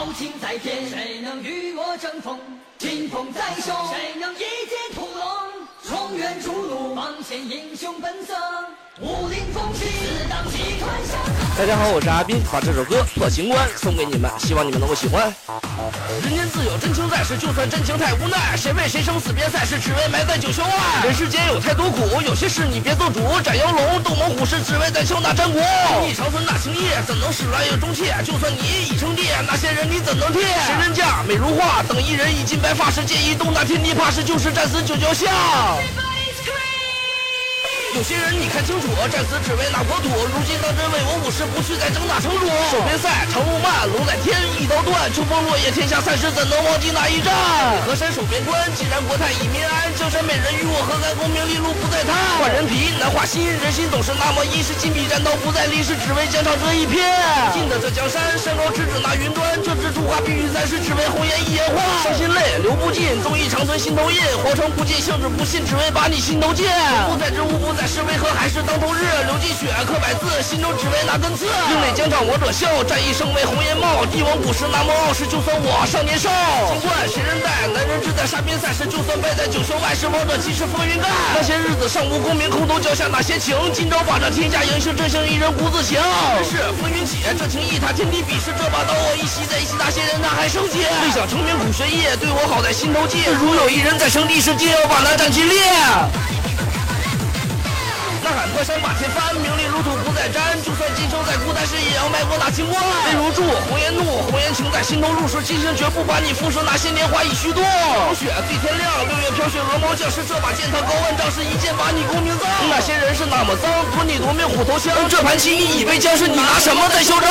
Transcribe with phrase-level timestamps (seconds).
[0.00, 2.40] 豪情在天，谁能与我争锋？
[2.78, 5.28] 金风在手，谁能一剑屠龙？
[5.84, 8.34] 重圆逐鹿，方显英雄本色。
[9.02, 10.99] 武林风起，自当击退。
[11.60, 15.30] 大家好，我是阿斌，把这首歌《破情关》送给你们，希望你们能够喜欢。
[16.22, 21.04] 人间自有真情在，是就算真情太无奈，谁为谁生死边塞，是只为埋在九霄外。
[21.04, 23.20] 人世间有太多苦，有些事你别做主。
[23.44, 25.58] 斩妖龙，斗猛虎，是只为在敲那战鼓。
[26.08, 28.08] 一长存那情义，怎能使乱又忠切？
[28.24, 30.40] 就算你已称帝，那些人你怎能替？
[30.40, 35.28] 谁人家美如画，等一人已金白发，是剑一动那天地，怕是就是战死九霄下。
[37.94, 40.08] 有些人你看清楚，战死只为那国土。
[40.30, 42.46] 如今当真为我武士，不去再争那城主。
[42.70, 45.10] 守边塞，长路漫，龙在天，一刀断。
[45.10, 47.34] 秋风落叶，天下散时，怎能忘记那一战？
[47.82, 51.10] 河山守边关，既然国泰以民安，江山美人与我何干？
[51.18, 52.14] 功名利禄不在贪。
[52.38, 57.02] 换人皮难画心，人心总是那么一是金笔，战刀不再立，是只为疆场这一片。
[57.50, 59.58] 近的这江山，山高直指那云端。
[59.66, 61.82] 这支朱花碧玉簪，是只为红颜一眼花。
[62.06, 64.22] 伤心泪流不尽，忠义长存心头印。
[64.46, 66.70] 皇城不进，性子不信，只为把你心头见。
[67.10, 69.00] 不在知无不在，但是为何还是当头日？
[69.24, 71.48] 流尽血，刻百字，心中只为那根刺。
[71.48, 74.04] 另类疆场我者笑，战一生为红颜貌。
[74.04, 76.28] 帝王古时那么傲视，就算我少年少。
[76.68, 77.64] 金冠谁人戴？
[77.72, 81.08] 男人志在沙边赛事，就算败在九霄外，是王者气势风云盖。
[81.32, 83.56] 那些日子尚无功名，空头脚下那些情。
[83.72, 85.96] 今朝把这天下英雄，真性一人孤自行。
[85.96, 90.84] 人世风云起，这情义踏天地，比试这把刀，我一袭在一起，那些人他还生气。
[90.84, 93.24] 未想成名苦学业，对我好在心头记。
[93.40, 95.56] 如有一人在生地时，定要把那战旗裂。
[98.22, 100.60] 呐喊破山把天翻，名利如土不再沾。
[100.62, 102.76] 就算今生再孤单是也要迈过那情关。
[102.80, 105.26] 泪如注，红颜怒，红颜情在心头入。
[105.26, 107.60] 说今生绝不把你负说，那些年华已虚度。
[107.60, 112.48] 如雪对天亮，六月飘雪鹅毛将士，这把剑他高万丈，是一剑把你功名葬。
[112.68, 114.92] 那些人是那么脏，夺你夺命虎头枪。
[115.08, 117.30] 这盘棋你已被僵，是你拿什么在嚣张？